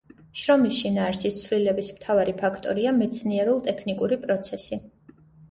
[0.43, 4.83] შრომის შინაარსის ცვლილების მთავარი ფაქტორია მეცნიერულ-ტექნიკური პროცესი.